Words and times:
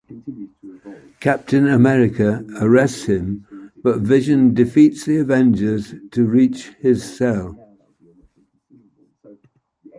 Captain 1.19 1.67
America 1.67 2.43
arrests 2.59 3.03
him, 3.03 3.45
but 3.83 3.99
Vision 3.99 4.51
defeats 4.51 5.05
the 5.05 5.17
Avengers 5.17 5.93
to 6.09 6.25
reach 6.25 6.69
his 6.81 7.03
cell. 7.03 7.55